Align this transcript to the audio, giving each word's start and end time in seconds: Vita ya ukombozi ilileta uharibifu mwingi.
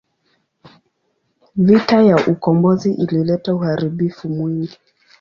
Vita 1.55 1.97
ya 2.01 2.15
ukombozi 2.27 2.91
ilileta 2.93 3.55
uharibifu 3.55 4.29
mwingi. 4.29 4.79